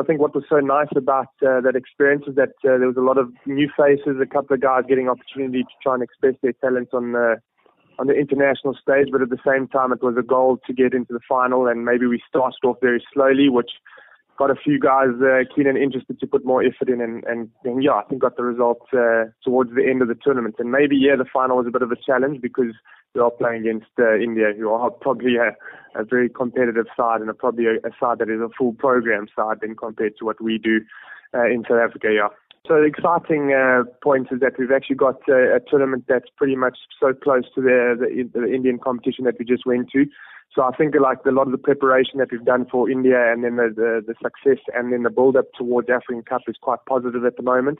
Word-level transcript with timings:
I 0.00 0.04
think 0.04 0.20
what 0.20 0.34
was 0.34 0.44
so 0.48 0.58
nice 0.60 0.88
about 0.96 1.28
uh, 1.42 1.60
that 1.60 1.74
experience 1.76 2.24
is 2.26 2.34
that 2.36 2.54
uh, 2.64 2.78
there 2.78 2.88
was 2.88 2.96
a 2.96 3.00
lot 3.00 3.18
of 3.18 3.32
new 3.46 3.68
faces, 3.76 4.16
a 4.20 4.26
couple 4.26 4.54
of 4.54 4.60
guys 4.60 4.84
getting 4.88 5.08
opportunity 5.08 5.62
to 5.62 5.74
try 5.82 5.94
and 5.94 6.02
express 6.02 6.34
their 6.42 6.52
talents 6.54 6.92
on 6.94 7.12
the 7.12 7.36
on 7.98 8.06
the 8.06 8.14
international 8.14 8.74
stage, 8.74 9.08
but 9.12 9.20
at 9.20 9.28
the 9.28 9.38
same 9.46 9.68
time, 9.68 9.92
it 9.92 10.02
was 10.02 10.16
a 10.18 10.22
goal 10.22 10.58
to 10.66 10.72
get 10.72 10.94
into 10.94 11.12
the 11.12 11.20
final, 11.28 11.66
and 11.66 11.84
maybe 11.84 12.06
we 12.06 12.20
started 12.26 12.56
off 12.64 12.76
very 12.80 13.04
slowly, 13.12 13.48
which 13.48 13.70
got 14.38 14.50
a 14.50 14.54
few 14.54 14.78
guys 14.80 15.10
uh, 15.20 15.44
keen 15.54 15.66
and 15.66 15.76
interested 15.76 16.18
to 16.18 16.26
put 16.26 16.44
more 16.44 16.62
effort 16.64 16.88
in, 16.88 17.00
and, 17.00 17.22
and, 17.24 17.50
and 17.64 17.84
yeah, 17.84 17.92
I 17.92 18.04
think 18.04 18.22
got 18.22 18.36
the 18.36 18.42
results 18.42 18.86
uh, 18.92 19.24
towards 19.44 19.74
the 19.74 19.84
end 19.88 20.02
of 20.02 20.08
the 20.08 20.16
tournament. 20.16 20.56
And 20.58 20.72
maybe 20.72 20.96
yeah, 20.96 21.16
the 21.16 21.26
final 21.32 21.58
was 21.58 21.66
a 21.66 21.70
bit 21.70 21.82
of 21.82 21.92
a 21.92 21.96
challenge 21.96 22.40
because 22.40 22.74
we 23.14 23.20
are 23.20 23.30
playing 23.30 23.62
against 23.62 23.90
uh, 23.98 24.16
India, 24.16 24.52
who 24.56 24.70
are 24.70 24.90
probably 24.90 25.36
a, 25.36 25.52
a 26.00 26.04
very 26.04 26.28
competitive 26.28 26.86
side 26.96 27.20
and 27.20 27.28
a, 27.28 27.34
probably 27.34 27.66
a, 27.66 27.74
a 27.86 27.90
side 28.00 28.18
that 28.18 28.30
is 28.30 28.40
a 28.40 28.48
full 28.56 28.72
program 28.72 29.26
side 29.34 29.58
than 29.60 29.76
compared 29.76 30.16
to 30.18 30.24
what 30.24 30.40
we 30.40 30.58
do 30.58 30.80
uh, 31.34 31.44
in 31.44 31.64
South 31.68 31.80
Africa. 31.84 32.08
Yeah. 32.10 32.28
So 32.66 32.74
the 32.74 32.84
exciting 32.84 33.52
uh, 33.52 33.82
point 34.02 34.28
is 34.30 34.40
that 34.40 34.52
we've 34.58 34.70
actually 34.70 34.96
got 34.96 35.20
a, 35.28 35.56
a 35.56 35.60
tournament 35.68 36.04
that's 36.08 36.30
pretty 36.36 36.54
much 36.54 36.78
so 37.00 37.12
close 37.12 37.44
to 37.56 37.60
the, 37.60 37.96
the, 37.98 38.40
the 38.40 38.46
Indian 38.52 38.78
competition 38.78 39.24
that 39.24 39.34
we 39.38 39.44
just 39.44 39.66
went 39.66 39.90
to. 39.90 40.06
So 40.54 40.62
I 40.62 40.70
think 40.76 40.94
like 41.00 41.18
a 41.26 41.30
lot 41.30 41.46
of 41.46 41.52
the 41.52 41.58
preparation 41.58 42.18
that 42.18 42.30
we've 42.30 42.44
done 42.44 42.66
for 42.70 42.88
India 42.88 43.32
and 43.32 43.42
then 43.42 43.56
the, 43.56 43.72
the, 43.74 44.02
the 44.06 44.14
success 44.22 44.62
and 44.74 44.92
then 44.92 45.02
the 45.02 45.10
build 45.10 45.36
up 45.36 45.46
towards 45.58 45.88
African 45.88 46.22
Cup 46.22 46.42
is 46.46 46.56
quite 46.60 46.78
positive 46.86 47.24
at 47.24 47.36
the 47.36 47.42
moment. 47.42 47.78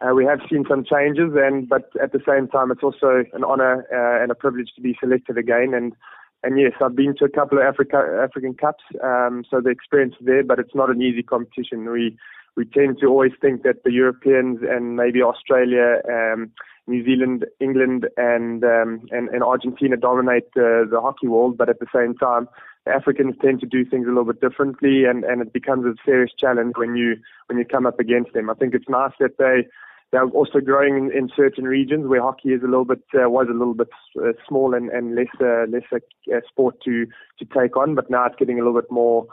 Uh, 0.00 0.14
we 0.14 0.24
have 0.24 0.40
seen 0.50 0.64
some 0.68 0.84
changes, 0.84 1.32
and 1.36 1.68
but 1.68 1.90
at 2.02 2.12
the 2.12 2.20
same 2.26 2.48
time, 2.48 2.70
it's 2.70 2.82
also 2.82 3.24
an 3.34 3.44
honour 3.44 3.84
uh, 3.92 4.22
and 4.22 4.30
a 4.30 4.34
privilege 4.34 4.70
to 4.74 4.80
be 4.80 4.96
selected 4.98 5.36
again. 5.36 5.74
And 5.74 5.94
and 6.42 6.58
yes, 6.58 6.72
I've 6.80 6.96
been 6.96 7.14
to 7.18 7.26
a 7.26 7.28
couple 7.28 7.58
of 7.58 7.64
Africa 7.64 7.98
African 8.22 8.54
Cups, 8.54 8.84
um, 9.04 9.44
so 9.50 9.60
the 9.60 9.68
experience 9.68 10.14
there, 10.20 10.42
but 10.42 10.58
it's 10.58 10.74
not 10.74 10.90
an 10.90 11.02
easy 11.02 11.22
competition. 11.22 11.90
We 11.90 12.16
we 12.56 12.64
tend 12.64 12.98
to 13.00 13.06
always 13.06 13.32
think 13.40 13.62
that 13.62 13.84
the 13.84 13.92
Europeans 13.92 14.60
and 14.62 14.96
maybe 14.96 15.22
Australia, 15.22 16.00
um, 16.08 16.50
New 16.86 17.04
Zealand, 17.04 17.44
England, 17.60 18.08
and 18.16 18.64
um, 18.64 19.06
and, 19.10 19.28
and 19.28 19.42
Argentina 19.42 19.98
dominate 19.98 20.48
uh, 20.56 20.88
the 20.90 21.00
hockey 21.02 21.28
world, 21.28 21.58
but 21.58 21.68
at 21.68 21.78
the 21.78 21.86
same 21.94 22.14
time, 22.14 22.48
the 22.86 22.92
Africans 22.92 23.34
tend 23.42 23.60
to 23.60 23.66
do 23.66 23.84
things 23.84 24.06
a 24.06 24.08
little 24.08 24.24
bit 24.24 24.40
differently, 24.40 25.04
and, 25.04 25.24
and 25.24 25.42
it 25.42 25.52
becomes 25.52 25.84
a 25.84 25.94
serious 26.06 26.32
challenge 26.38 26.72
when 26.76 26.96
you 26.96 27.16
when 27.48 27.58
you 27.58 27.66
come 27.66 27.84
up 27.84 28.00
against 28.00 28.32
them. 28.32 28.48
I 28.48 28.54
think 28.54 28.72
it's 28.72 28.88
nice 28.88 29.12
that 29.20 29.36
they 29.38 29.68
they're 30.12 30.28
also 30.28 30.60
growing 30.60 30.96
in, 30.96 31.12
in 31.16 31.30
certain 31.36 31.64
regions 31.64 32.06
where 32.06 32.22
hockey 32.22 32.50
is 32.50 32.62
a 32.62 32.66
little 32.66 32.84
bit 32.84 33.02
uh, 33.14 33.28
was 33.28 33.46
a 33.48 33.56
little 33.56 33.74
bit 33.74 33.90
uh, 34.18 34.32
small 34.48 34.74
and, 34.74 34.90
and 34.90 35.14
less 35.14 35.28
uh, 35.40 35.66
less 35.70 35.84
a, 35.92 36.40
sport 36.48 36.76
to 36.84 37.06
to 37.38 37.44
take 37.44 37.76
on, 37.76 37.94
but 37.94 38.10
now 38.10 38.26
it's 38.26 38.36
getting 38.36 38.58
a 38.58 38.64
little 38.64 38.80
bit 38.80 38.90
more 38.90 39.26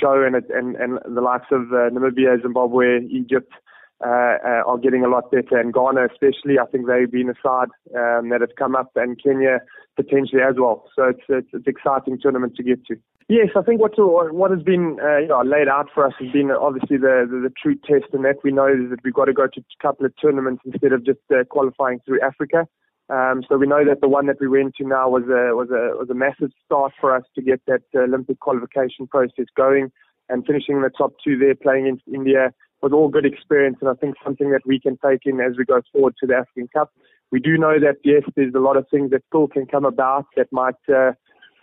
show, 0.00 0.22
and 0.22 0.34
it, 0.36 0.44
and 0.50 0.76
and 0.76 0.98
the 1.14 1.20
likes 1.20 1.46
of 1.50 1.72
uh, 1.72 1.90
Namibia, 1.90 2.40
Zimbabwe, 2.42 3.06
Egypt. 3.06 3.52
Uh, 4.04 4.36
uh, 4.44 4.62
are 4.66 4.76
getting 4.76 5.02
a 5.02 5.08
lot 5.08 5.30
better, 5.30 5.56
and 5.56 5.72
Ghana 5.72 6.04
especially. 6.12 6.58
I 6.58 6.66
think 6.66 6.86
they've 6.86 7.10
been 7.10 7.30
a 7.30 7.38
side 7.42 7.72
um, 7.96 8.28
that 8.28 8.42
has 8.42 8.50
come 8.58 8.76
up, 8.76 8.90
and 8.96 9.16
Kenya 9.16 9.60
potentially 9.96 10.42
as 10.42 10.56
well. 10.58 10.84
So 10.94 11.04
it's 11.04 11.24
it's, 11.30 11.48
it's 11.54 11.66
exciting 11.66 12.18
tournament 12.20 12.54
to 12.56 12.62
get 12.62 12.84
to. 12.86 12.96
Yes, 13.28 13.48
I 13.56 13.62
think 13.62 13.80
what 13.80 13.94
what 13.96 14.50
has 14.50 14.62
been 14.62 14.98
uh, 15.02 15.18
you 15.20 15.28
know, 15.28 15.40
laid 15.40 15.68
out 15.68 15.88
for 15.94 16.06
us 16.06 16.12
has 16.20 16.30
been 16.32 16.50
obviously 16.50 16.98
the, 16.98 17.24
the, 17.30 17.48
the 17.48 17.52
true 17.56 17.76
test, 17.76 18.12
and 18.12 18.26
that 18.26 18.44
we 18.44 18.52
know 18.52 18.66
is 18.66 18.90
that 18.90 19.00
we've 19.02 19.14
got 19.14 19.24
to 19.24 19.32
go 19.32 19.46
to 19.46 19.60
a 19.60 19.82
couple 19.82 20.04
of 20.04 20.12
tournaments 20.20 20.60
instead 20.66 20.92
of 20.92 21.06
just 21.06 21.24
uh, 21.32 21.44
qualifying 21.48 22.00
through 22.04 22.20
Africa. 22.20 22.68
Um, 23.08 23.42
so 23.48 23.56
we 23.56 23.66
know 23.66 23.86
that 23.88 24.02
the 24.02 24.08
one 24.08 24.26
that 24.26 24.36
we 24.38 24.48
went 24.48 24.74
to 24.76 24.86
now 24.86 25.08
was 25.08 25.24
a 25.24 25.56
was 25.56 25.70
a 25.70 25.96
was 25.96 26.10
a 26.10 26.14
massive 26.14 26.50
start 26.66 26.92
for 27.00 27.16
us 27.16 27.24
to 27.36 27.40
get 27.40 27.62
that 27.66 27.84
uh, 27.94 28.00
Olympic 28.00 28.40
qualification 28.40 29.06
process 29.06 29.46
going, 29.56 29.90
and 30.28 30.44
finishing 30.44 30.76
in 30.76 30.82
the 30.82 30.90
top 30.90 31.12
two 31.24 31.38
there, 31.38 31.54
playing 31.54 31.86
against 31.86 32.04
India 32.12 32.52
was 32.84 32.92
all 32.92 33.08
good 33.08 33.24
experience, 33.24 33.78
and 33.80 33.88
I 33.88 33.94
think 33.94 34.14
something 34.22 34.50
that 34.50 34.66
we 34.66 34.78
can 34.78 34.98
take 34.98 35.20
in 35.24 35.40
as 35.40 35.56
we 35.56 35.64
go 35.64 35.80
forward 35.90 36.14
to 36.20 36.26
the 36.26 36.34
African 36.34 36.68
Cup. 36.68 36.92
We 37.32 37.40
do 37.40 37.56
know 37.56 37.80
that 37.80 37.96
yes, 38.04 38.22
there's 38.36 38.54
a 38.54 38.58
lot 38.58 38.76
of 38.76 38.86
things 38.90 39.10
that 39.10 39.22
still 39.28 39.48
can 39.48 39.64
come 39.64 39.86
about 39.86 40.26
that 40.36 40.52
might 40.52 40.82
uh, 40.88 41.12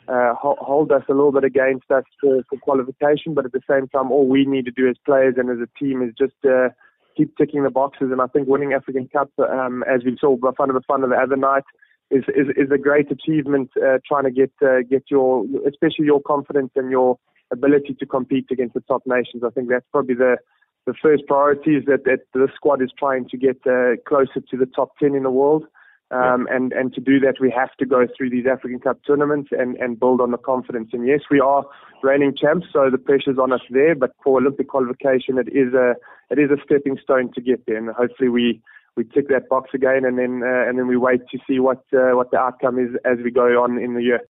uh, 0.07 0.34
hold 0.35 0.91
us 0.91 1.03
a 1.07 1.13
little 1.13 1.31
bit 1.31 1.44
against 1.44 1.90
us 1.91 2.06
for, 2.19 2.41
for 2.50 2.57
qualification. 2.59 3.35
But 3.35 3.45
at 3.45 3.51
the 3.51 3.62
same 3.69 3.88
time, 3.88 4.12
all 4.12 4.28
we 4.28 4.45
need 4.45 4.66
to 4.66 4.72
do 4.72 4.90
as 4.90 4.95
players 5.06 5.35
and 5.38 5.50
as 5.51 5.59
a 5.59 5.69
team 5.79 6.01
is 6.01 6.12
just 6.18 6.34
uh, 6.44 6.69
keep 7.16 7.38
ticking 7.38 7.63
the 7.63 7.69
boxes. 7.69 8.09
And 8.12 8.19
I 8.19 8.25
think 8.25 8.47
winning 8.47 8.74
African 8.74 9.07
Cup, 9.07 9.29
um, 9.40 9.84
as 9.84 10.01
we 10.03 10.18
saw 10.19 10.35
by 10.35 10.50
Banyana 10.50 10.81
Banyana 10.90 11.09
the 11.09 11.22
other 11.24 11.38
night, 11.38 11.63
is 12.09 12.24
is, 12.29 12.47
is 12.57 12.72
a 12.74 12.79
great 12.79 13.12
achievement. 13.12 13.69
Uh, 13.78 14.00
trying 14.07 14.24
to 14.24 14.31
get 14.31 14.51
uh, 14.63 14.81
get 14.90 15.03
your, 15.12 15.45
especially 15.69 16.06
your 16.06 16.22
confidence 16.22 16.72
and 16.75 16.90
your 16.90 17.19
ability 17.53 17.95
to 18.00 18.06
compete 18.07 18.47
against 18.51 18.74
the 18.74 18.81
top 18.81 19.03
nations. 19.06 19.44
I 19.45 19.51
think 19.51 19.69
that's 19.69 19.85
probably 19.91 20.16
the 20.16 20.38
the 20.86 20.94
first 21.02 21.25
priority 21.28 21.75
is 21.75 21.86
that, 21.86 22.06
that 22.06 22.22
the 22.34 22.47
squad 22.56 22.81
is 22.81 22.92
trying 22.97 23.28
to 23.30 23.38
get 23.38 23.58
uh, 23.68 23.97
closer 24.08 24.42
to 24.50 24.58
the 24.58 24.66
top 24.66 24.97
10 24.97 25.16
in 25.16 25.24
the 25.24 25.31
world. 25.31 25.66
Um, 26.12 26.46
and, 26.52 26.74
and 26.74 26.94
to 26.94 27.00
do 27.00 27.22
that, 27.22 27.36
we 27.40 27.50
have 27.52 27.74
to 27.78 27.86
go 27.86 28.06
through 28.06 28.31
these 28.31 28.46
African 28.46 28.80
Cup 28.80 29.00
tournaments 29.08 29.50
and, 29.52 29.78
and 29.78 29.97
build 29.97 30.19
on 30.19 30.31
the 30.31 30.38
confidence. 30.38 30.90
And 30.92 31.08
yes, 31.08 31.22
we 31.31 31.40
are 31.40 31.64
reigning 32.03 32.36
champs, 32.36 32.68
so 32.74 32.90
the 32.90 32.97
pressure's 32.97 33.38
on 33.38 33.53
us 33.53 33.62
there. 33.69 33.96
But 33.96 34.12
for 34.22 34.42
Olympic 34.42 34.68
qualification, 34.68 35.38
it 35.38 35.47
is 35.47 35.74
a 35.74 35.96
it 36.30 36.38
is 36.38 36.50
a 36.52 36.62
stepping 36.66 36.98
stone 37.02 37.31
to 37.34 37.42
get 37.42 37.66
there. 37.66 37.78
And 37.78 37.90
hopefully, 37.92 38.28
we 38.28 38.62
we 38.98 39.06
tick 39.06 39.30
that 39.30 39.48
box 39.48 39.69
again, 39.74 40.03
and 40.03 40.18
then 40.18 40.42
uh, 40.44 40.68
and 40.68 40.78
then 40.78 40.88
we 40.88 40.98
wait 40.98 41.22
to 41.31 41.40
see 41.48 41.59
what 41.59 41.84
uh, 41.94 42.12
what 42.12 42.31
the 42.31 42.38
outcome 42.38 42.78
is 42.78 42.90
as 43.06 43.19
we 43.24 43.31
go 43.31 43.63
on 43.63 43.78
in 43.78 43.94
the 43.94 44.03
year. 44.03 44.22